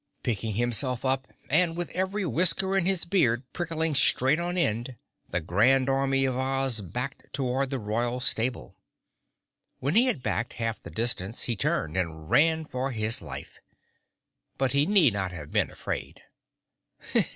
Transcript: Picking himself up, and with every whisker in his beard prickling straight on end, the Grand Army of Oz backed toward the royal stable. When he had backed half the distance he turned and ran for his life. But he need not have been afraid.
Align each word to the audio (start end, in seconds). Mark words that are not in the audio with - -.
Picking 0.23 0.55
himself 0.55 1.05
up, 1.05 1.27
and 1.47 1.77
with 1.77 1.91
every 1.91 2.25
whisker 2.25 2.75
in 2.75 2.87
his 2.87 3.05
beard 3.05 3.43
prickling 3.53 3.93
straight 3.93 4.39
on 4.39 4.57
end, 4.57 4.95
the 5.29 5.41
Grand 5.41 5.87
Army 5.89 6.25
of 6.25 6.35
Oz 6.35 6.81
backed 6.81 7.31
toward 7.33 7.69
the 7.69 7.77
royal 7.77 8.19
stable. 8.19 8.75
When 9.77 9.93
he 9.93 10.07
had 10.07 10.23
backed 10.23 10.53
half 10.53 10.81
the 10.81 10.89
distance 10.89 11.43
he 11.43 11.55
turned 11.55 11.97
and 11.97 12.31
ran 12.31 12.65
for 12.65 12.89
his 12.89 13.21
life. 13.21 13.59
But 14.57 14.71
he 14.71 14.87
need 14.87 15.13
not 15.13 15.31
have 15.33 15.51
been 15.51 15.69
afraid. 15.69 16.23